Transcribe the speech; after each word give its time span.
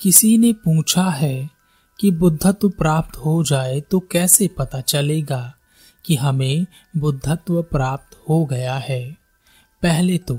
किसी 0.00 0.38
ने 0.38 0.52
पूछा 0.52 1.04
है 1.10 1.50
कि 1.98 2.10
बुद्धत्व 2.10 2.68
प्राप्त 2.68 3.16
हो 3.16 3.42
जाए 3.44 3.80
तो 3.80 4.00
कैसे 4.00 4.48
पता 4.48 4.80
चलेगा 4.80 5.54
कि 6.04 6.16
हमें 6.16 6.66
बुद्धत्व 6.96 7.62
प्राप्त 7.62 8.16
हो 8.28 8.44
गया 8.44 8.74
है? 8.74 9.16
पहले 9.82 10.18
तो 10.18 10.38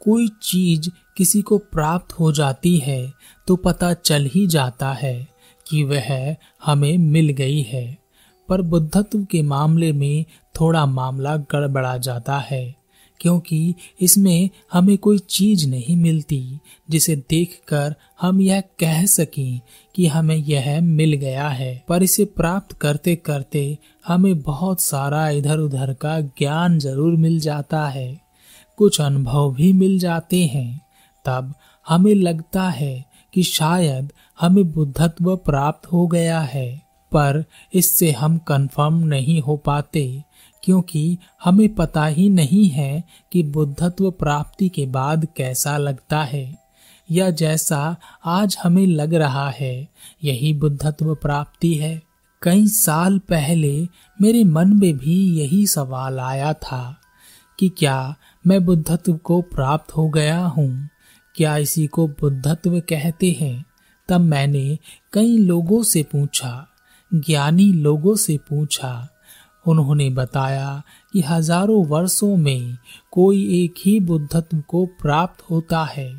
कोई 0.00 0.28
चीज़ 0.42 0.88
किसी 1.16 1.42
को 1.42 1.58
प्राप्त 1.58 2.12
हो 2.12 2.32
जाती 2.32 2.76
है 2.78 3.12
तो 3.46 3.56
पता 3.56 3.92
चल 3.94 4.28
ही 4.34 4.46
जाता 4.46 4.92
है 4.92 5.28
कि 5.66 5.82
वह 5.84 6.36
हमें 6.64 6.98
मिल 6.98 7.28
गई 7.28 7.62
है, 7.62 7.98
पर 8.48 8.62
बुद्धत्व 8.62 9.24
के 9.24 9.42
मामले 9.42 9.92
में 9.92 10.24
थोड़ा 10.60 10.86
मामला 10.86 11.36
गड़बड़ा 11.36 11.96
जाता 11.96 12.38
है। 12.38 12.83
क्योंकि 13.24 13.74
इसमें 14.00 14.50
हमें 14.72 14.98
कोई 14.98 15.18
चीज़ 15.18 15.68
नहीं 15.68 15.96
मिलती 15.96 16.58
जिसे 16.90 17.16
देखकर 17.16 17.94
हम 18.20 18.40
यह 18.40 18.60
कह 18.60 19.06
सकें 19.06 19.60
कि 19.94 20.06
हमें 20.06 20.36
यह 20.36 20.80
मिल 20.80 21.12
गया 21.12 21.48
है। 21.48 21.84
पर 21.88 22.02
इसे 22.02 22.24
प्राप्त 22.24 22.72
करते 22.72 23.16
करते 23.16 23.78
हमें 24.06 24.40
बहुत 24.40 24.80
सारा 24.80 25.28
इधर 25.28 25.58
उधर 25.58 25.94
का 25.94 26.20
ज्ञान 26.20 26.78
ज़रूर 26.78 27.16
मिल 27.16 27.40
जाता 27.40 27.88
है। 27.88 28.20
कुछ 28.76 29.00
अनुभव 29.00 29.54
भी 29.54 29.72
मिल 29.72 29.98
जाते 29.98 30.44
हैं। 30.44 30.80
तब 31.24 31.54
हमें 31.88 32.14
लगता 32.14 32.68
है 32.70 33.04
कि 33.34 33.42
शायद 33.42 34.12
हमें 34.40 34.72
बुद्धत्व 34.72 35.36
प्राप्त 35.36 35.92
हो 35.92 36.06
गया 36.06 36.40
है। 36.40 36.82
पर 37.12 37.44
इससे 37.74 38.10
हम 38.10 38.38
कंफर्म 38.38 38.94
नहीं 38.94 39.40
हो 39.40 39.56
पाते। 39.56 40.24
क्योंकि 40.64 41.18
हमें 41.44 41.74
पता 41.74 42.06
ही 42.06 42.28
नहीं 42.28 42.68
है 42.68 43.04
कि 43.32 43.42
बुद्धत्व 43.42 44.10
प्राप्ति 44.10 44.68
के 44.68 44.86
बाद 44.86 45.26
कैसा 45.36 45.76
लगता 45.76 46.22
है, 46.22 46.58
या 47.10 47.30
जैसा 47.30 47.96
आज 48.24 48.56
हमें 48.62 48.86
लग 48.86 49.14
रहा 49.14 49.50
है, 49.50 49.88
यही 50.24 50.52
बुद्धत्व 50.52 51.14
प्राप्ति 51.14 51.74
है। 51.74 52.02
कई 52.42 52.66
साल 52.66 53.18
पहले 53.18 53.88
मेरे 54.22 54.44
मन 54.44 54.68
में 54.68 54.96
भी 54.98 55.40
यही 55.40 55.66
सवाल 55.66 56.20
आया 56.20 56.52
था 56.52 57.00
कि 57.58 57.68
क्या 57.68 58.14
मैं 58.46 58.64
बुद्धत्व 58.64 59.12
को 59.12 59.42
प्राप्त 59.42 59.96
हो 59.96 60.08
गया 60.08 60.44
हूँ? 60.46 60.88
क्या 61.36 61.56
इसी 61.56 61.86
को 61.86 62.08
बुद्धत्व 62.08 62.80
कहते 62.80 63.36
हैं? 63.40 63.64
तब 64.08 64.20
मैंने 64.20 64.78
कई 65.12 65.38
लोगों 65.38 65.82
से 65.82 66.02
पूछा, 66.02 66.68
ज्ञानी 67.14 67.72
लोगों 67.72 68.16
से 68.16 68.36
पूछा 68.36 69.08
उन्होंने 69.66 70.08
बताया 70.10 70.82
कि 71.12 71.20
हज़ारों 71.20 71.84
वर्षों 71.86 72.36
में 72.36 72.76
कोई 73.12 73.42
एक 73.62 73.74
ही 73.78 73.98
बुद्धत्व 74.00 74.62
को 74.68 74.84
प्राप्त 75.02 75.44
होता 75.50 75.84
है, 75.84 76.10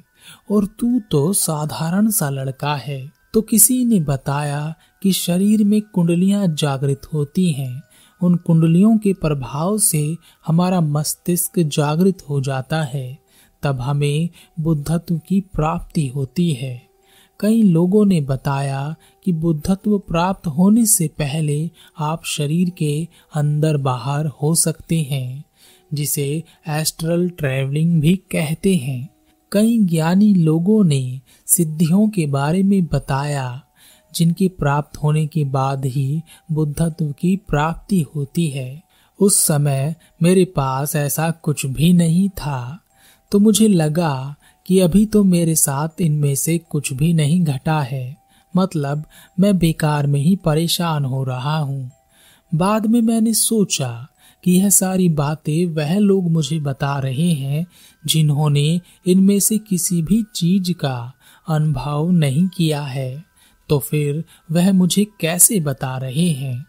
और 0.52 0.66
तू 0.80 1.00
तो 1.12 1.32
साधारण 1.34 2.10
सा 2.10 2.30
लड़का 2.30 2.76
है। 2.76 3.04
तो 3.34 3.42
किसी 3.42 3.84
ने 3.86 4.00
बताया 4.00 4.74
कि 5.02 5.12
शरीर 5.12 5.64
में 5.64 5.82
कुंडलियाँ 5.82 6.48
जागृत 6.50 7.02
होती 7.14 7.52
हैं। 7.52 7.82
उन 8.22 8.36
कुंडलियों 8.38 8.98
के 8.98 9.14
प्रभाव 9.14 9.78
से 9.78 10.18
हमारा 10.48 10.82
मस्तिष्क 10.82 11.60
जागृत 11.60 12.24
हो 12.30 12.40
जाता 12.42 12.82
है। 12.84 13.18
तब 13.64 13.82
हमें 13.82 14.30
बुद्धत्व 14.60 15.18
की 15.28 15.40
प्राप्ति 15.54 16.08
होती 16.08 16.52
है। 16.54 16.82
कई 17.40 17.62
लोगों 17.64 18.06
ने 18.06 18.20
बताया 18.22 18.96
कि 19.26 19.32
बुद्धत्व 19.32 19.98
प्राप्त 20.00 20.48
होने 20.48 20.86
से 20.86 21.08
पहले 21.08 21.70
आप 22.00 22.26
शरीर 22.26 22.70
के 22.70 23.08
अंदर 23.36 23.78
बाहर 23.78 24.26
हो 24.42 24.54
सकते 24.56 25.02
हैं, 25.02 25.44
जिसे 25.94 26.44
एस्ट्रल 26.70 27.30
ट्रैवलिंग 27.30 28.00
भी 28.02 28.16
कहते 28.32 28.76
हैं। 28.76 29.10
कई 29.52 29.78
ज्ञानी 29.80 30.34
लोगों 30.34 30.84
ने 30.84 31.20
सिद्धियों 31.48 32.08
के 32.10 32.26
बारे 32.28 32.64
में 32.64 32.86
बताया, 32.86 33.62
जिनके 34.16 34.48
प्राप्त 34.48 34.98
होने 34.98 35.26
के 35.28 35.44
बाद 35.44 35.86
ही 35.86 36.22
बुद्धत्व 36.52 37.12
की 37.12 37.36
प्राप्ति 37.36 38.02
होती 38.16 38.48
है। 38.48 38.84
उस 39.20 39.36
समय 39.38 39.96
मेरे 40.24 40.46
पास 40.46 40.96
ऐसा 40.96 41.30
कुछ 41.32 41.66
भी 41.66 41.94
नहीं 41.94 42.30
था 42.30 42.80
तो 43.32 43.40
मुझे 43.40 43.68
लगा 43.68 44.36
कि 44.68 44.80
अभी 44.80 45.06
तो 45.06 45.24
मेरे 45.24 45.56
साथ 45.56 46.02
इनमें 46.02 46.36
से 46.36 46.58
कुछ 46.58 46.92
भी 46.94 47.14
नहीं 47.14 47.44
घटा 47.44 47.80
है। 47.82 48.25
मतलब 48.56 49.06
मैं 49.40 49.58
बेकार 49.58 50.08
में 50.08 50.20
ही 50.20 50.36
परेशान 50.36 51.06
हो 51.06 51.24
रहा 51.24 51.58
हूँ। 51.58 51.92
बाद 52.56 52.86
में 52.86 53.02
मैंने 53.02 53.34
सोचा 53.34 54.08
कि 54.44 54.52
यह 54.52 54.70
सारी 54.70 55.10
बातें 55.10 55.66
वह 55.66 55.98
लोग 55.98 56.32
मुझे 56.32 56.60
बता 56.60 57.00
रहे 57.00 57.34
हैं, 57.34 57.68
जिन्होंने 58.06 58.82
इनमें 59.08 59.40
से 59.40 59.58
किसी 59.58 60.02
भी 60.02 60.24
चीज़ 60.36 60.74
का 60.74 61.14
अनुभव 61.48 62.12
नहीं 62.12 62.48
किया 62.48 62.82
है। 62.82 63.24
तो 63.70 63.80
फिर 63.80 64.26
वह 64.52 64.74
मुझे 64.74 65.08
कैसे 65.20 65.60
बता 65.60 65.98
रहे 65.98 66.30
हैं? 66.30 66.66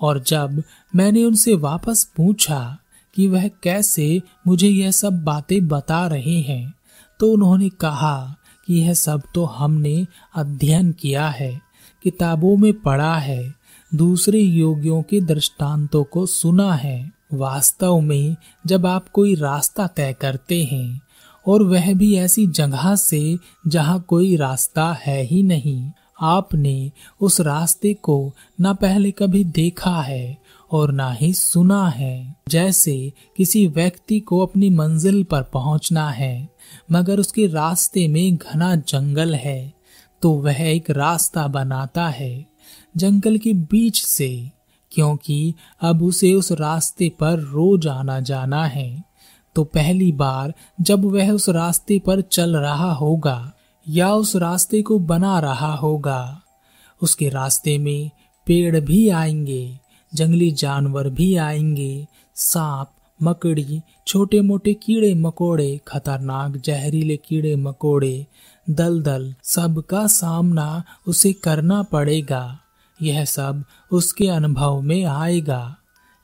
और 0.00 0.22
जब 0.22 0.62
मैंने 0.96 1.24
उनसे 1.24 1.54
वापस 1.54 2.12
पूछा 2.16 2.78
कि 3.14 3.28
वह 3.28 3.48
कैसे 3.48 4.22
मुझे 4.46 4.68
यह 4.68 4.90
सब 4.90 5.24
बातें 5.24 5.68
बता 5.68 6.06
रहे 6.06 6.40
हैं 6.40 6.74
तो 7.20 7.32
उन्होंने 7.32 7.68
कहा 7.68 8.36
कि 8.66 8.74
यह 8.74 8.94
सब 8.94 9.22
तो 9.34 9.44
हमने 9.44 10.06
अध्ययन 10.34 10.92
किया 10.92 11.28
है, 11.28 11.60
किताबों 12.02 12.56
में 12.56 12.72
पढ़ा 12.72 13.16
है, 13.16 13.54
दूसरे 13.94 14.40
योगियों 14.40 15.02
के 15.02 15.20
दृष्टांतों 15.20 16.04
को 16.04 16.26
सुना 16.26 16.72
है। 16.74 17.12
वास्तव 17.34 18.00
में 18.00 18.36
जब 18.66 18.86
आप 18.86 19.08
कोई 19.08 19.34
रास्ता 19.34 19.86
तय 19.86 20.14
करते 20.20 20.62
हैं, 20.64 21.00
और 21.46 21.62
वह 21.62 21.92
भी 21.94 22.14
ऐसी 22.16 22.46
जगह 22.46 22.94
से 22.96 23.38
जहाँ 23.66 24.00
कोई 24.00 24.36
रास्ता 24.36 24.92
है 25.06 25.22
ही 25.22 25.42
नहीं 25.42 25.90
आपने 26.18 26.90
उस 27.20 27.40
रास्ते 27.40 27.92
को 27.94 28.32
न 28.60 28.74
पहले 28.74 29.10
कभी 29.10 29.44
देखा 29.44 30.00
है 30.00 30.36
और 30.70 30.92
ना 30.92 31.10
ही 31.12 31.32
सुना 31.34 31.86
है, 31.88 32.36
जैसे 32.48 33.12
किसी 33.36 33.66
व्यक्ति 33.66 34.20
को 34.20 34.38
अपनी 34.38 34.70
मंजिल 34.70 35.22
पर 35.24 35.42
पहुँचना 35.42 36.08
है, 36.10 36.48
मगर 36.92 37.20
उसके 37.20 37.46
रास्ते 37.46 38.06
में 38.08 38.36
घना 38.36 38.74
जंगल 38.76 39.34
है 39.34 39.72
तो 40.22 40.30
वह 40.32 40.60
एक 40.60 40.90
रास्ता 40.90 41.46
बनाता 41.48 42.08
है 42.08 42.46
जंगल 42.96 43.36
के 43.38 43.52
बीच 43.52 44.02
से, 44.02 44.50
क्योंकि 44.92 45.54
अब 45.82 46.02
उसे 46.02 46.32
उस 46.34 46.52
रास्ते 46.52 47.08
पर 47.20 47.38
रोज 47.40 47.86
आना 47.86 48.20
जाना 48.20 48.64
है। 48.66 49.02
तो 49.56 49.64
पहली 49.64 50.10
बार 50.12 50.52
जब 50.80 51.04
वह 51.04 51.30
उस 51.30 51.48
रास्ते 51.48 51.98
पर 51.98 52.20
चल 52.22 52.56
रहा 52.56 52.92
होगा 52.92 53.52
या 53.88 54.14
उस 54.14 54.36
रास्ते 54.36 54.82
को 54.82 54.98
बना 54.98 55.40
रहा 55.40 55.74
होगा। 55.74 56.42
उसके 57.02 57.28
रास्ते 57.28 57.78
में 57.78 58.10
पेड़ 58.46 58.80
भी 58.80 59.08
आएँगे, 59.08 59.78
जंगली 60.14 60.52
जानवर 60.52 61.08
भी 61.08 61.36
आएँगे, 61.36 62.06
सांप, 62.34 62.90
मकड़ी 63.22 63.80
छोटे 64.06 64.40
मोटे 64.40 64.74
कीड़े 64.74 65.14
मकोड़े, 65.14 65.80
खतरनाक 65.88 66.56
जहरीले 66.56 67.16
कीड़े 67.16 67.56
मकोड़े, 67.56 68.26
दलदल 68.70 69.34
सबका 69.42 70.06
सामना 70.06 70.84
उसे 71.06 71.32
करना 71.32 71.82
पड़ेगा। 71.82 72.58
यह 73.02 73.24
सब 73.24 73.64
उसके 73.92 74.28
अनुभव 74.28 74.80
में 74.80 75.04
आएगा। 75.04 75.76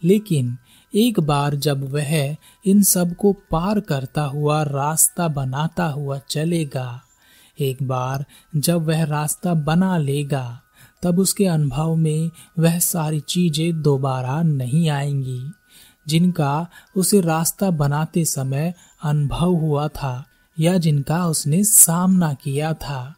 लेकिन 0.04 0.56
एक 0.94 1.20
बार 1.20 1.54
जब 1.54 1.92
वह 1.92 2.36
इन 2.66 2.82
सबको 2.82 3.32
पार 3.32 3.80
करता 3.80 4.22
हुआ 4.22 4.62
रास्ता 4.62 5.28
बनाता 5.28 5.86
हुआ 5.86 6.20
चलेगा 6.30 7.02
एक 7.60 7.82
बार 7.82 8.24
जब 8.56 8.86
वह 8.86 9.04
रास्ता 9.04 9.54
बना 9.54 9.98
लेगा, 9.98 10.60
तब 11.02 11.18
उसके 11.18 11.46
अनुभव 11.46 11.96
में 11.96 12.30
वह 12.58 12.78
सारी 12.78 13.20
चीज़ें 13.20 13.82
दोबारा 13.82 14.42
नहीं 14.42 14.88
आएँगी। 14.90 15.52
जिनका 16.08 16.66
उसे 16.96 17.20
रास्ता 17.20 17.70
बनाते 17.70 18.24
समय 18.24 18.74
अनुभव 19.02 19.54
हुआ 19.54 19.88
था 19.88 20.24
या 20.60 20.78
जिनका 20.78 21.26
उसने 21.26 21.64
सामना 21.64 22.32
किया 22.34 22.72
था। 22.72 23.14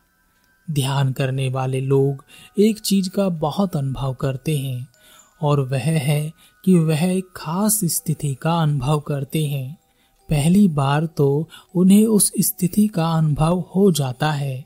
ध्यान 0.70 1.12
करने 1.12 1.48
वाले 1.48 1.80
लोग 1.80 2.24
एक 2.58 2.78
चीज़ 2.78 3.10
का 3.10 3.28
बहुत 3.28 3.76
अनुभव 3.76 4.14
करते 4.14 4.58
हैं, 4.58 4.88
और 5.40 5.60
वह 5.60 5.82
है 5.82 6.32
कि 6.64 6.78
वह 6.78 7.02
एक 7.02 7.28
खास 7.36 7.80
स्थिति 7.84 8.34
का 8.34 8.52
अनुभव 8.52 9.00
करते 9.00 9.46
हैं। 9.46 9.81
पहली 10.28 10.66
बार 10.68 11.06
तो 11.06 11.48
उन्हें 11.74 12.06
उस 12.06 12.32
स्थिति 12.40 12.86
का 12.86 13.06
अनुभव 13.12 13.58
हो 13.76 13.90
जाता 13.92 14.30
है, 14.32 14.64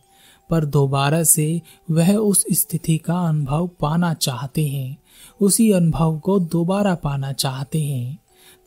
पर 0.51 0.65
दोबारा 0.65 1.23
से 1.23 1.63
वह 1.91 2.15
उस 2.15 2.45
स्थिति 2.53 2.97
का 2.99 3.19
अनुभव 3.19 3.67
पाना 3.81 4.13
चाहते 4.15 4.67
हैं। 4.67 4.97
उसी 5.41 5.71
अनुभव 5.73 6.19
को 6.19 6.39
दोबारा 6.41 6.95
पाना 6.95 7.33
चाहते 7.33 7.83
हैं। 7.85 8.19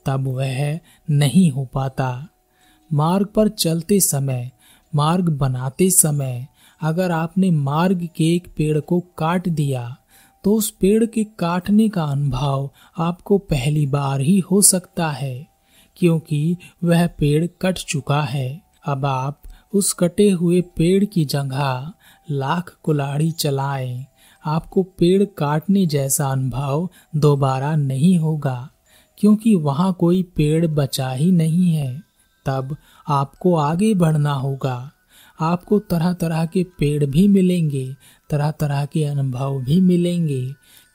तब 0.06 0.28
वह 0.28 0.80
नहीं 1.10 1.50
हो 1.52 1.66
पाता। 1.66 2.28
मार्ग 2.92 3.28
पर 3.28 3.48
चलते 3.48 4.00
समय, 4.00 4.52
मार्ग 4.94 5.30
बनाते 5.30 5.90
समय, 5.92 6.48
अगर 6.82 7.12
आपने 7.12 7.52
मार्ग 7.52 8.08
के 8.16 8.34
एक 8.36 8.48
पेड़ 8.58 8.80
को 8.80 9.00
काट 9.18 9.50
दिया 9.50 9.96
तो 10.44 10.54
उस 10.56 10.70
पेड़ 10.72 11.06
के 11.06 11.24
काटने 11.40 11.88
का 11.90 12.04
अनुभव 12.04 12.70
आपको 12.98 13.38
पहली 13.38 13.86
बार 13.86 14.22
ही 14.22 14.40
हो 14.42 14.62
सकता 14.62 15.10
है। 15.12 15.48
क्योंकि 16.00 16.58
वह 16.84 17.06
पेड़ 17.20 17.46
कट 17.62 17.78
चुका 17.78 18.22
है। 18.22 18.62
अब 18.88 19.06
आप 19.06 19.42
उस 19.74 19.92
कटे 19.94 20.30
हुए 20.30 20.62
पेड़ 20.78 21.04
की 21.06 21.26
जगह 21.26 21.92
लाख 22.32 22.76
कुलाड़ी 22.84 23.32
चलाएँ। 23.32 24.06
आपको 24.44 24.84
पेड़ 25.00 25.24
काटने 25.38 25.86
जैसा 25.86 26.28
अनुभव 26.28 26.90
दोबारा 27.16 27.76
नहीं 27.76 28.18
होगा, 28.20 28.70
क्योंकि 29.18 29.56
वहाँ 29.56 29.94
कोई 29.94 30.22
पेड़ 30.36 30.68
बचा 30.68 31.10
ही 31.10 31.32
नहीं 31.32 31.74
है। 31.74 31.98
तब 32.46 32.76
आपको 33.08 33.56
आगे 33.56 33.94
बढ़ना 33.94 34.34
होगा। 34.34 34.92
आपको 35.40 35.80
तरह 35.80 36.14
तरह 36.14 36.46
के 36.46 36.64
पेड़ 36.80 37.06
भी 37.06 37.28
मिलेंगे 37.28 37.86
तरह 38.30 38.52
तरह 38.52 38.86
के 38.86 39.04
अनुभव 39.04 39.60
भी 39.60 39.80
मिलेंगे। 39.82 40.42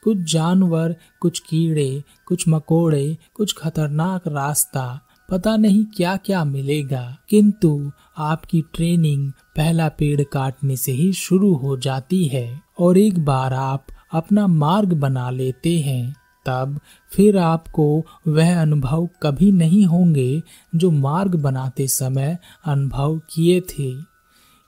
कुछ 0.05 0.33
जानवर, 0.33 0.97
कुछ 1.21 1.39
कीड़े, 1.39 2.03
कुछ 2.27 2.45
मकोड़े, 2.49 3.17
कुछ 3.35 3.55
खतरनाक 3.59 4.29
रास्ता, 4.29 5.01
पता 5.31 5.57
नहीं 5.57 5.85
क्या 5.85 6.17
क्या 6.17 6.45
मिलेगा। 6.45 7.17
किंतु 7.29 7.91
आपकी 8.19 8.63
ट्रेनिंग 8.75 9.31
पहला 9.57 9.89
पेड़ 9.89 10.23
काटने 10.23 10.77
से 10.77 10.93
ही 10.93 11.13
शुरू 11.13 11.55
हो 11.55 11.77
जाती 11.77 12.25
है 12.25 12.61
और 12.79 12.99
एक 12.99 13.25
बार 13.25 13.53
आप 13.53 13.87
अपना 14.13 14.47
मार्ग 14.47 14.93
बना 14.93 15.31
लेते 15.31 15.79
हैं, 15.79 16.17
तब 16.47 16.81
फिर 17.13 17.39
आपको 17.39 18.07
वह 18.29 18.63
अनुभव 18.63 19.09
कभी 19.23 19.53
नहीं 19.53 19.87
होंगे 19.87 20.43
जो 20.75 20.91
मार्ग 20.91 21.35
बनाते 21.35 21.87
समय 21.89 22.39
अनुभव 22.65 23.19
किए 23.19 23.61
थे। 23.61 23.93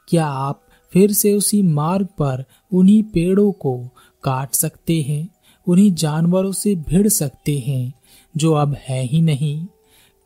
क्या 0.09 0.27
आप 0.27 0.63
फिर 0.93 1.13
से 1.13 1.35
उसी 1.35 1.63
मार्ग 1.63 2.07
पर 2.07 2.45
उन्हीं 2.73 3.03
पेड़ों 3.03 3.53
को 3.53 3.89
काट 4.27 4.55
सकते 4.55 5.01
हैं, 5.03 5.29
उन्हीं 5.67 5.93
जानवरों 5.95 6.53
से 6.53 6.75
भिड़ 6.89 7.09
सकते 7.09 7.59
हैं, 7.59 7.93
जो 8.37 8.53
अब 8.53 8.77
है 8.89 9.03
ही 9.03 9.21
नहीं। 9.21 9.67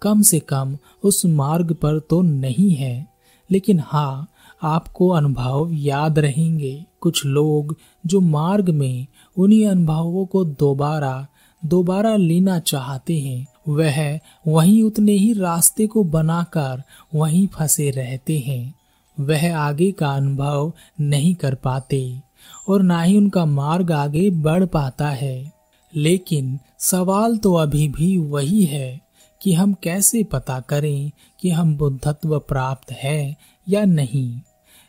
कम 0.02 0.22
से 0.22 0.38
कम 0.40 0.76
उस 1.04 1.24
मार्ग 1.26 1.72
पर 1.72 1.98
तो 2.00 2.22
नहीं 2.22 2.74
है, 2.74 3.06
लेकिन 3.50 3.82
हाँ 3.84 4.28
आपको 4.62 5.08
अनुभव 5.08 5.70
याद 5.72 6.18
रहेंगे। 6.18 6.84
कुछ 7.00 7.24
लोग 7.26 7.76
जो 8.06 8.20
मार्ग 8.20 8.70
में 8.70 9.06
उन्हीं 9.36 9.66
अनुभवों 9.66 10.26
को 10.26 10.44
दोबारा 10.44 11.26
दोबारा 11.62 12.14
लेना 12.16 12.58
चाहते 12.58 13.18
हैं, 13.20 13.46
वह 13.68 14.18
वहीं 14.46 14.82
उतने 14.82 15.12
ही 15.12 15.32
रास्ते 15.32 15.86
को 15.86 16.04
बनाकर 16.04 16.82
वहीं 17.14 17.46
फंसे 17.46 17.90
रहते 17.90 18.38
हैं। 18.38 18.74
वह 19.20 19.56
आगे 19.56 19.92
का 19.92 20.12
अनुभव 20.12 20.72
नहीं 21.00 21.34
कर 21.34 21.54
पाते 21.54 22.22
और 22.68 22.82
ना 22.82 23.02
ही 23.02 23.16
उनका 23.16 23.44
मार्ग 23.44 23.92
आगे 23.92 24.30
बढ़ 24.30 24.64
पाता 24.64 25.08
है। 25.08 25.52
लेकिन 25.94 26.58
सवाल 26.78 27.36
तो 27.36 27.54
अभी 27.54 27.88
भी 27.88 28.18
वही 28.18 28.64
है 28.64 29.00
कि 29.42 29.54
हम 29.54 29.72
कैसे 29.72 30.24
पता 30.24 30.60
करें 30.60 31.10
कि 31.40 31.50
हम 31.50 31.76
बुद्धत्व 31.76 32.38
प्राप्त 32.38 32.92
है 32.92 33.36
या 33.68 33.84
नहीं। 33.84 34.40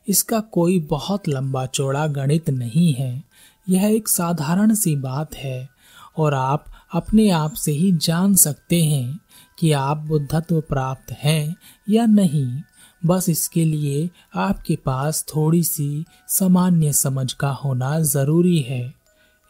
इसका 0.08 0.40
कोई 0.40 0.80
बहुत 0.80 1.28
लंबा 1.28 1.66
चौड़ा 1.66 2.08
गणित 2.08 2.50
नहीं 2.50 2.94
है। 2.94 3.24
यह 3.70 3.84
एक 3.84 4.08
साधारण 4.08 4.74
सी 4.74 4.96
बात 4.96 5.36
है 5.36 5.70
और 6.18 6.34
आप 6.34 6.66
अपने 6.94 7.30
आप 7.30 7.54
से 7.54 7.72
ही 7.72 7.92
जान 7.92 8.36
सकते 8.36 8.84
हैं 8.84 9.20
कि 9.60 9.72
आप 9.72 9.98
बुद्धत्व 9.98 10.62
प्राप्त 10.62 11.12
हैं 11.12 11.56
या 11.90 12.06
नहीं। 12.06 12.62
बस 13.06 13.30
इसके 13.30 13.66
लिए 13.66 14.10
आपके 14.36 14.76
पास 14.76 15.26
थोड़ी 15.36 15.64
सी 15.64 16.06
सामान्य 16.28 16.94
समझ 16.94 17.34
का 17.34 17.52
होना 17.52 18.00
ज़रूरी 18.00 18.60
है। 18.60 18.94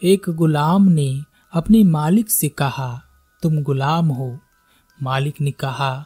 एक 0.04 0.30
गुलाम 0.30 0.84
ने 0.84 1.22
अपने 1.54 1.84
मालिक 1.84 2.32
से 2.32 2.48
कहा, 2.50 3.02
तुम 3.44 3.64
गुलाम 3.64 4.08
हो। 4.08 4.40
मालिक 5.04 5.42
ने 5.42 5.52
कहा, 5.52 6.06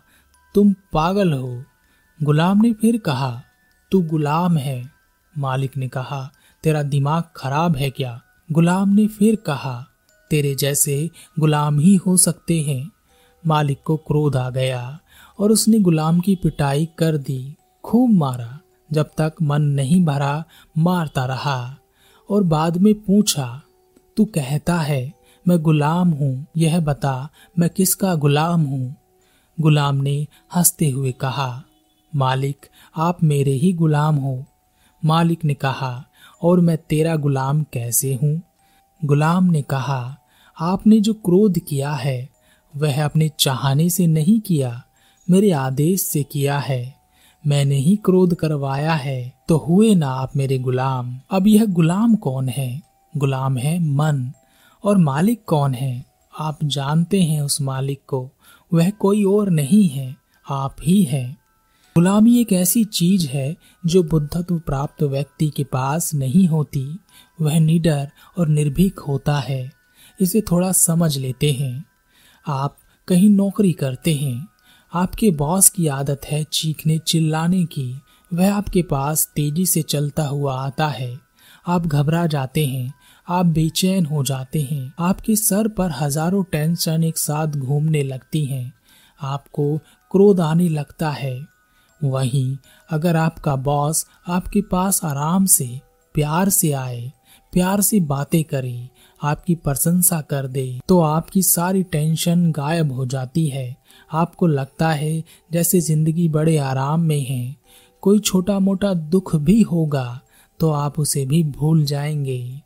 तुम 0.55 0.75
पागल 0.93 1.33
हो। 1.33 1.63
गुलाम 2.23 2.61
ने 2.61 2.73
फिर 2.73 2.97
कहा, 2.97 3.41
तू 3.91 4.01
गुलाम 4.01 4.57
है। 4.57 4.91
मालिक 5.37 5.77
ने 5.77 5.87
कहा, 5.87 6.31
तेरा 6.63 6.83
दिमाग 6.83 7.23
खराब 7.35 7.75
है 7.75 7.89
क्या? 7.89 8.21
गुलाम 8.51 8.89
ने 8.89 9.07
फिर 9.07 9.35
कहा, 9.35 9.87
तेरे 10.29 10.55
जैसे 10.55 11.09
गुलाम 11.39 11.79
ही 11.79 11.95
हो 11.95 12.17
सकते 12.17 12.61
हैं। 12.61 12.91
मालिक 13.47 13.81
को 13.83 13.97
क्रोध 13.97 14.35
आ 14.35 14.49
गया। 14.49 14.99
और 15.39 15.51
उसने 15.51 15.79
गुलाम 15.79 16.19
की 16.19 16.35
पिटाई 16.35 16.89
कर 16.97 17.17
दी। 17.17 17.55
खूब 17.83 18.11
मारा। 18.11 18.59
जब 18.91 19.09
तक 19.17 19.33
मन 19.41 19.61
नहीं 19.61 20.05
भरा, 20.05 20.43
मारता 20.77 21.25
रहा 21.25 21.77
और 22.29 22.43
बाद 22.43 22.77
में 22.77 22.93
पूछा, 22.93 23.61
तू 24.17 24.25
कहता 24.25 24.77
है, 24.77 25.13
मैं 25.47 25.59
गुलाम 25.59 26.09
हूँ। 26.09 26.45
यह 26.57 26.79
बता, 26.79 27.29
मैं 27.59 27.69
किसका 27.69 28.15
गुलाम 28.15 28.61
हूँ? 28.61 28.95
गुलाम 29.59 29.95
ने 29.95 30.27
हँसते 30.55 30.89
हुए 30.89 31.11
कहा, 31.11 31.63
मालिक, 32.15 32.65
आप 32.97 33.23
मेरे 33.23 33.51
ही 33.51 33.73
गुलाम 33.73 34.15
हो। 34.15 34.45
मालिक 35.05 35.45
ने 35.45 35.53
कहा, 35.53 36.05
और 36.41 36.59
मैं 36.59 36.77
तेरा 36.77 37.15
गुलाम 37.15 37.63
कैसे 37.63 38.13
हूँ? 38.13 38.41
गुलाम 39.05 39.43
ने 39.43 39.61
कहा, 39.61 40.17
आपने 40.59 40.99
जो 40.99 41.13
क्रोध 41.13 41.59
किया 41.59 41.91
है, 41.91 42.29
वह 42.77 43.05
अपने 43.05 43.31
चाहने 43.39 43.89
से 43.89 44.07
नहीं 44.07 44.39
किया। 44.39 44.83
मेरे 45.29 45.51
आदेश 45.51 46.01
से 46.01 46.23
किया 46.23 46.59
है। 46.59 46.95
मैंने 47.47 47.75
ही 47.75 47.95
क्रोध 47.95 48.35
करवाया 48.35 48.93
है। 48.93 49.33
तो 49.47 49.57
हुए 49.57 49.95
ना 49.95 50.09
आप 50.09 50.35
मेरे 50.35 50.59
गुलाम। 50.59 51.19
अब 51.31 51.47
यह 51.47 51.65
गुलाम 51.65 52.15
कौन 52.15 52.49
है? 52.49 52.81
गुलाम 53.17 53.57
है 53.57 53.79
मन। 53.79 54.31
और 54.83 54.97
मालिक 54.97 55.43
कौन 55.45 55.73
है? 55.73 56.05
आप 56.39 56.59
जानते 56.63 57.23
हैं 57.23 57.41
उस 57.41 57.61
मालिक 57.61 58.01
को। 58.07 58.29
वह 58.73 58.89
कोई 58.89 59.23
और 59.23 59.49
नहीं 59.49 59.89
है। 59.89 60.15
आप 60.49 60.75
ही 60.83 61.03
हैं। 61.03 61.37
गुलामी 61.97 62.41
एक 62.41 62.53
ऐसी 62.53 62.83
चीज़ 62.83 63.27
है 63.27 63.55
जो 63.85 64.03
बुद्धत्व 64.03 64.59
प्राप्त 64.59 65.03
व्यक्ति 65.03 65.49
के 65.49 65.63
पास 65.63 66.13
नहीं 66.13 66.47
होती। 66.47 66.99
वह 67.41 67.59
निडर 67.59 68.11
और 68.37 68.47
निर्भीक 68.47 68.99
होता 68.99 69.39
है। 69.39 69.71
इसे 70.21 70.41
थोड़ा 70.41 70.71
समझ 70.71 71.17
लेते 71.17 71.51
हैं। 71.51 71.85
आप 72.47 72.77
कहीं 73.07 73.29
नौकरी 73.29 73.71
करते 73.71 74.15
हैं। 74.15 74.47
आपके 74.95 75.29
बॉस 75.31 75.69
की 75.69 75.87
आदत 75.87 76.21
है 76.25 76.43
चीखने 76.43 76.97
चिल्लाने 76.97 77.65
की। 77.65 78.01
वह 78.33 78.53
आपके 78.53 78.81
पास 78.81 79.31
तेज़ी 79.35 79.65
से 79.65 79.81
चलता 79.81 80.23
हुआ 80.23 80.61
आता 80.61 80.87
है। 80.87 81.19
आप 81.67 81.87
घबरा 81.87 82.25
जाते 82.25 82.65
हैं। 82.65 82.93
आप 83.29 83.45
बेचैन 83.45 84.05
हो 84.05 84.23
जाते 84.23 84.61
हैं। 84.61 84.93
आपके 84.99 85.35
सर 85.35 85.67
पर 85.67 85.91
हज़ारों 85.91 86.43
टेंशन 86.43 87.03
एक 87.03 87.17
साथ 87.17 87.47
घूमने 87.47 88.03
लगती 88.03 88.45
हैं। 88.45 88.73
आपको 89.21 89.77
क्रोध 90.11 90.39
आने 90.39 90.69
लगता 90.69 91.09
है। 91.09 91.39
वहीं 92.03 92.57
अगर 92.89 93.15
आपका 93.15 93.55
बॉस 93.55 94.05
आपके 94.27 94.61
पास 94.61 95.05
आराम 95.05 95.45
से, 95.45 95.81
प्यार 96.13 96.49
से 96.49 96.71
आए, 96.71 97.11
प्यार 97.53 97.81
से 97.81 97.99
बातें 97.99 98.43
करे 98.43 98.89
आपकी 99.25 99.55
प्रशंसा 99.55 100.19
कर 100.21 100.47
दे 100.47 100.67
तो 100.87 100.99
आपकी 101.01 101.41
सारी 101.43 101.83
टेंशन 101.83 102.51
गायब 102.51 102.91
हो 102.91 103.05
जाती 103.05 103.47
है। 103.47 103.75
आपको 104.11 104.47
लगता 104.47 104.89
है 104.89 105.23
जैसे 105.51 105.81
ज़िंदगी 105.81 106.27
बड़े 106.29 106.57
आराम 106.57 107.01
में 107.01 107.21
है। 107.21 107.55
कोई 108.03 108.19
छोटा 108.19 108.59
मोटा 108.59 108.93
दुख 108.93 109.35
भी 109.35 109.61
होगा 109.63 110.19
तो 110.59 110.71
आप 110.71 110.99
उसे 110.99 111.25
भी 111.25 111.43
भूल 111.51 111.83
जाएँगे। 111.85 112.61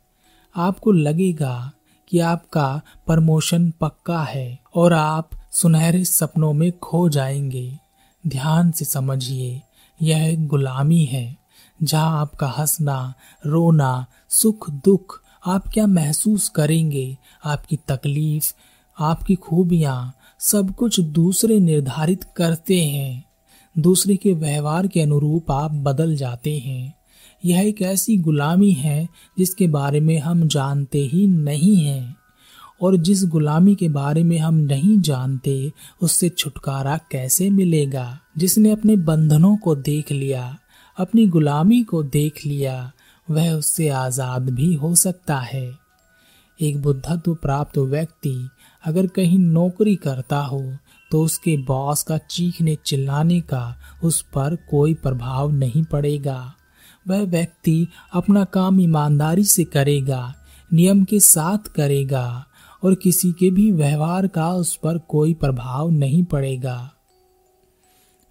आपको 0.54 0.92
लगेगा 0.92 1.70
कि 2.10 2.18
आपका 2.18 2.80
प्रमोशन 3.06 3.70
पक्का 3.80 4.22
है 4.22 4.58
और 4.74 4.92
आप 4.92 5.30
सुनहरे 5.52 6.04
सपनों 6.04 6.52
में 6.52 6.70
खो 6.78 7.08
जाएँगे। 7.08 7.70
ध्यान 8.24 8.70
से 8.70 8.84
समझिए, 8.84 9.60
यह 9.98 10.46
गुलामी 10.46 11.04
है, 11.04 11.36
जहाँ 11.80 12.20
आपका 12.20 12.46
हंसना, 12.48 13.14
रोना 13.46 14.06
सुख 14.30 14.70
दुख 14.84 15.20
आप 15.46 15.68
क्या 15.68 15.86
महसूस 15.86 16.48
करेंगे? 16.48 17.18
आपकी 17.44 17.76
तकलीफ़, 17.88 18.52
आपकी 18.98 19.34
खूबियाँ 19.34 20.16
सब 20.38 20.74
कुछ 20.74 21.00
दूसरे 21.00 21.60
निर्धारित 21.60 22.24
करते 22.24 22.84
हैं। 22.84 23.24
दूसरे 23.78 24.16
के 24.16 24.32
व्यवहार 24.32 24.86
के 24.86 25.00
अनुरूप 25.00 25.50
आप 25.50 25.70
बदल 25.70 26.16
जाते 26.16 26.58
हैं। 26.58 26.94
यह 27.44 27.60
एक 27.60 27.82
ऐसी 27.82 28.16
गुलामी 28.16 28.70
है 28.70 29.08
जिसके 29.38 29.66
बारे 29.66 30.00
में 30.00 30.18
हम 30.18 30.48
जानते 30.48 30.98
ही 30.98 31.26
नहीं 31.26 31.84
हैं। 31.84 32.16
और 32.82 32.96
जिस 32.96 33.24
गुलामी 33.24 33.74
के 33.74 33.88
बारे 33.88 34.22
में 34.22 34.38
हम 34.38 34.54
नहीं 34.54 35.00
जानते, 35.00 35.72
उससे 36.02 36.28
छुटकारा 36.28 36.98
कैसे 37.10 37.50
मिलेगा? 37.50 38.20
जिसने 38.38 38.70
अपने 38.70 38.96
बंधनों 38.96 39.56
को 39.56 39.74
देख 39.74 40.12
लिया, 40.12 40.58
अपनी 40.98 41.26
गुलामी 41.26 41.82
को 41.82 42.02
देख 42.02 42.46
लिया 42.46 42.92
वह 43.30 43.52
उससे 43.52 43.88
आज़ाद 43.88 44.50
भी 44.50 44.72
हो 44.74 44.94
सकता 44.96 45.38
है। 45.38 45.70
एक 46.60 46.80
बुद्धत्व 46.82 47.34
प्राप्त 47.34 47.78
व्यक्ति 47.78 48.48
अगर 48.84 49.06
कहीं 49.06 49.38
नौकरी 49.38 49.94
करता 49.98 50.38
हो 50.38 50.62
तो 51.10 51.22
उसके 51.22 51.56
बॉस 51.58 52.02
का 52.02 52.18
चीखने 52.20 52.76
चिल्लाने 52.86 53.40
का 53.42 53.76
उस 54.04 54.20
पर 54.34 54.56
कोई 54.70 54.94
प्रभाव 54.96 55.52
नहीं 55.52 55.84
पड़ेगा। 55.84 56.52
वह 57.06 57.22
व्यक्ति 57.22 57.86
अपना 58.14 58.44
काम 58.46 58.80
ईमानदारी 58.80 59.44
से 59.44 59.64
करेगा, 59.66 60.34
नियम 60.70 61.02
के 61.04 61.20
साथ 61.20 61.72
करेगा 61.74 62.44
और 62.82 62.94
किसी 62.94 63.32
के 63.32 63.50
भी 63.50 63.70
व्यवहार 63.72 64.26
का 64.26 64.50
उस 64.52 64.74
पर 64.76 64.98
कोई 65.08 65.34
प्रभाव 65.34 65.90
नहीं 65.90 66.22
पड़ेगा। 66.24 66.90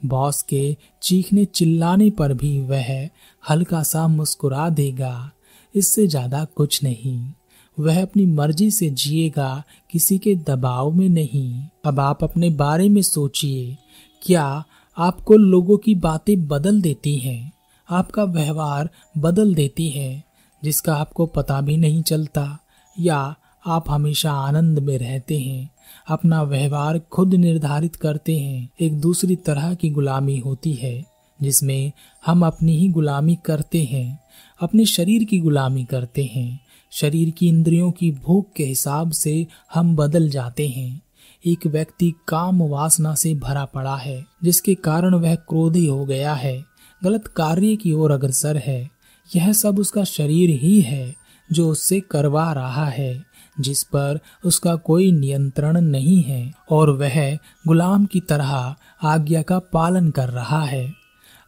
बॉस 0.05 0.41
के 0.41 0.77
चीखने 1.01 1.45
चिल्लाने 1.45 2.09
पर 2.09 2.33
भी 2.33 2.61
वह 2.61 3.09
हल्का 3.49 3.83
सा 3.83 4.07
मुस्कुरा 4.07 4.69
देगा। 4.69 5.31
इससे 5.75 6.07
ज़्यादा 6.07 6.45
कुछ 6.45 6.83
नहीं। 6.83 7.33
वह 7.79 8.01
अपनी 8.01 8.25
मर्ज़ी 8.25 8.71
से 8.71 8.89
जिएगा, 8.89 9.63
किसी 9.91 10.17
के 10.17 10.35
दबाव 10.35 10.91
में 10.91 11.09
नहीं। 11.09 11.63
अब 11.85 11.99
आप 11.99 12.23
अपने 12.23 12.49
बारे 12.49 12.89
में 12.89 13.01
सोचिए, 13.01 13.77
क्या 14.21 14.63
आपको 14.97 15.33
लोगों 15.33 15.77
की 15.77 15.95
बातें 15.95 16.47
बदल 16.47 16.81
देती 16.81 17.17
हैं? 17.17 17.51
आपका 17.89 18.23
व्यवहार 18.23 18.89
बदल 19.17 19.55
देती 19.55 19.89
है, 19.89 20.23
जिसका 20.63 20.95
आपको 20.95 21.25
पता 21.25 21.61
भी 21.61 21.77
नहीं 21.77 22.01
चलता, 22.01 22.59
या 22.99 23.35
आप 23.67 23.85
हमेशा 23.89 24.31
आनंद 24.31 24.79
में 24.79 24.97
रहते 24.97 25.39
हैं? 25.39 25.69
अपना 26.08 26.43
व्यवहार 26.43 27.00
खुद 27.00 27.34
निर्धारित 27.34 27.96
करते 27.96 28.39
हैं। 28.39 28.69
एक 28.81 29.00
दूसरी 29.00 29.36
तरह 29.36 29.74
की 29.74 29.89
गुलामी 29.89 30.38
होती 30.38 30.74
है, 30.74 31.05
जिसमें 31.41 31.91
हम 32.25 32.46
अपनी 32.46 32.77
ही 32.77 32.88
गुलामी 32.88 33.38
करते 33.46 33.84
हैं, 33.84 34.19
अपने 34.62 34.86
शरीर 34.86 35.24
की 35.24 35.39
गुलामी 35.39 35.86
करते 35.86 36.24
हैं। 36.24 36.60
शरीर 36.91 37.29
की 37.29 37.48
इंद्रियों 37.48 37.91
की 37.91 38.12
भूख 38.12 38.46
के 38.55 38.65
हिसाब 38.65 39.12
से 39.12 39.48
हम 39.74 39.96
बदल 39.96 40.29
जाते 40.29 40.69
हैं। 40.69 41.01
एक 41.46 41.67
व्यक्ति 41.67 42.13
काम 42.27 42.63
वासना 42.63 43.15
से 43.15 43.36
भरा 43.36 43.65
पड़ा 43.65 43.96
है, 43.96 44.25
जिसके 44.43 44.75
कारण 44.75 45.15
वह 45.15 45.36
क्रोधी 45.36 45.88
हो 45.88 46.05
गया 46.05 46.34
है। 46.34 46.65
गलत 47.03 47.27
कार्य 47.27 47.75
की 47.75 47.93
ओर 47.93 48.12
अग्रसर 48.12 48.58
है। 48.58 48.89
यह 49.36 49.53
सब 49.53 49.79
उसका 49.79 50.03
शरीर 50.03 50.50
ही 50.50 50.81
है, 50.81 51.15
जो 51.51 51.69
उससे 51.69 52.00
करवा 52.00 52.53
रहा 52.53 52.86
है। 52.86 53.24
जिस 53.59 53.83
पर 53.83 54.19
उसका 54.45 54.75
कोई 54.75 55.11
नियंत्रण 55.11 55.81
नहीं 55.81 56.23
है 56.23 56.51
और 56.69 56.89
वह 56.89 57.35
गुलाम 57.67 58.05
की 58.05 58.19
तरह 58.19 58.75
आज्ञा 59.03 59.41
का 59.41 59.59
पालन 59.59 60.09
कर 60.09 60.29
रहा 60.29 60.63
है। 60.63 60.93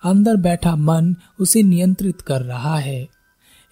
अंदर 0.03 0.35
बैठा 0.35 0.75
मन 0.75 1.15
उसे 1.39 1.63
नियंत्रित 1.63 2.21
कर 2.21 2.41
रहा 2.41 2.77
है। 2.77 3.07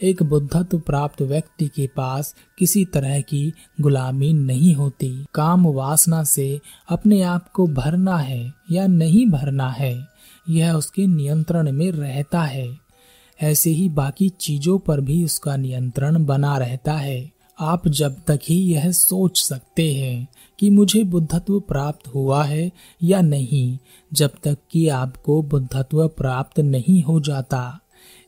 एक 0.03 0.24
बुद्धत्व 0.24 0.79
प्राप्त 0.79 1.22
व्यक्ति 1.22 1.67
के 1.67 1.88
पास 1.88 2.36
किसी 2.58 2.86
तरह 2.86 3.22
की 3.22 3.53
गुलामी 3.81 4.34
नहीं 4.34 4.75
होती। 4.75 5.25
काम 5.34 5.67
वासना 5.67 6.24
से 6.24 6.60
अपने 6.89 7.22
आप 7.22 7.51
को 7.51 7.67
भरना 7.67 8.17
है 8.17 8.53
या 8.72 8.88
नहीं 8.88 9.25
भरना 9.27 9.69
है, 9.69 10.08
यह 10.50 10.74
उसके 10.74 11.08
नियंत्रण 11.08 11.72
में 11.72 11.91
रहता 11.91 12.41
है। 12.41 12.77
ऐसे 13.41 13.69
ही 13.69 13.89
बाकी 13.89 14.29
चीज़ों 14.29 14.79
पर 14.79 15.01
भी 15.01 15.24
उसका 15.25 15.55
नियंत्रण 15.55 16.25
बना 16.25 16.58
रहता 16.58 16.93
है। 16.93 17.38
आप 17.60 17.88
जब 17.88 18.16
तक 18.28 18.39
ही 18.50 18.56
यह 18.74 18.92
सोच 18.92 19.42
सकते 19.42 19.94
हैं 19.94 20.28
कि 20.60 20.70
मुझे 20.70 21.04
बुद्धत्व 21.04 21.60
प्राप्त 21.60 22.08
हुआ 22.08 22.44
है 22.44 22.72
या 23.04 23.22
नहीं, 23.22 23.78
जब 24.13 24.32
तक 24.44 24.58
कि 24.72 24.88
आपको 24.88 25.42
बुद्धत्व 25.42 26.08
प्राप्त 26.08 26.60
नहीं 26.60 27.04
हो 27.04 27.20
जाता। 27.20 27.80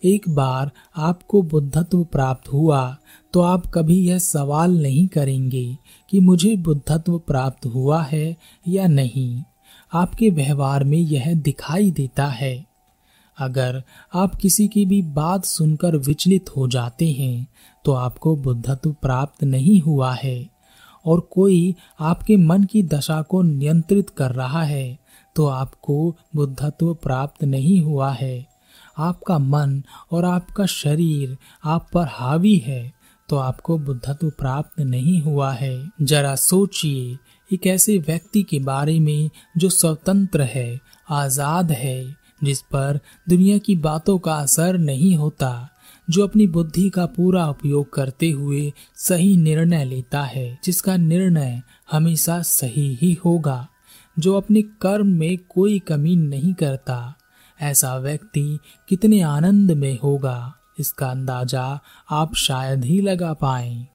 एक 0.03 0.29
बार 0.29 0.71
आपको 0.97 1.41
बुद्धत्व 1.41 2.03
प्राप्त 2.03 2.51
हुआ 2.53 2.97
तो 3.33 3.41
आप 3.41 3.67
कभी 3.67 3.97
यह 4.07 4.17
सवाल 4.17 4.81
नहीं 4.81 5.07
करेंगे 5.07 5.77
कि 6.09 6.19
मुझे 6.19 6.55
बुद्धत्व 6.55 7.17
प्राप्त 7.17 7.65
हुआ 7.65 8.01
है 8.03 8.35
या 8.67 8.87
नहीं। 8.87 9.43
आपके 9.93 10.29
व्यवहार 10.29 10.83
में 10.83 10.97
यह 10.97 11.33
दिखाई 11.33 11.91
देता 11.91 12.27
है। 12.27 12.70
अगर 13.41 13.81
आप 14.13 14.35
किसी 14.35 14.67
की 14.67 14.85
भी 14.85 15.01
बात 15.11 15.45
सुनकर 15.45 15.95
विचलित 15.97 16.49
हो 16.57 16.67
जाते 16.67 17.11
हैं 17.11 17.47
तो 17.85 17.93
आपको 17.93 18.35
बुद्धत्व 18.37 18.91
प्राप्त 18.91 19.43
नहीं 19.43 19.79
हुआ 19.81 20.13
है। 20.13 20.49
और 21.05 21.19
कोई 21.31 21.75
आपके 21.99 22.37
मन 22.37 22.63
की 22.63 22.83
दशा 22.83 23.21
को 23.21 23.41
नियंत्रित 23.41 24.09
कर 24.09 24.31
रहा 24.31 24.63
है 24.63 24.97
तो 25.35 25.45
आपको 25.47 26.15
बुद्धत्व 26.35 26.93
प्राप्त 26.93 27.43
नहीं 27.43 27.81
हुआ 27.81 28.11
है। 28.11 28.45
आपका 28.97 29.37
मन 29.39 29.81
और 30.11 30.25
आपका 30.25 30.65
शरीर 30.65 31.37
आप 31.65 31.87
पर 31.93 32.07
हावी 32.09 32.55
है 32.57 32.91
तो 33.29 33.37
आपको 33.37 33.77
बुद्धत्व 33.79 34.29
प्राप्त 34.29 34.79
नहीं 34.81 35.21
हुआ 35.21 35.51
है। 35.53 35.75
जरा 36.01 36.35
सोचिए, 36.35 37.17
एक 37.49 37.67
ऐसे 37.67 37.97
व्यक्ति 37.97 38.41
के 38.43 38.59
बारे 38.59 38.99
में 38.99 39.29
जो 39.57 39.69
स्वतंत्र 39.69 40.41
है, 40.43 40.79
आज़ाद 41.09 41.71
है 41.71 42.03
जिस 42.43 42.61
पर 42.61 42.99
दुनिया 43.29 43.57
की 43.57 43.75
बातों 43.75 44.17
का 44.17 44.35
असर 44.35 44.77
नहीं 44.77 45.15
होता, 45.15 45.69
जो 46.09 46.23
अपनी 46.23 46.47
बुद्धि 46.47 46.89
का 46.89 47.05
पूरा 47.05 47.47
उपयोग 47.47 47.93
करते 47.93 48.29
हुए 48.31 48.73
सही 48.95 49.37
निर्णय 49.37 49.85
लेता 49.85 50.23
है, 50.23 50.59
जिसका 50.63 50.97
निर्णय 50.97 51.61
हमेशा 51.91 52.41
सही 52.41 52.97
ही 53.01 53.13
होगा, 53.13 53.67
जो 54.19 54.33
अपने 54.33 54.61
कर्म 54.61 55.07
में 55.07 55.37
कोई 55.49 55.79
कमी 55.79 56.15
नहीं 56.15 56.53
करता, 56.53 57.15
ऐसा 57.61 57.97
व्यक्ति 57.97 58.59
कितने 58.89 59.21
आनंद 59.21 59.71
में 59.71 59.99
होगा, 60.03 60.53
इसका 60.79 61.07
अंदाज़ा 61.07 61.79
आप 62.09 62.35
शायद 62.35 62.85
ही 62.85 63.01
लगा 63.01 63.33
पाएँ। 63.33 63.87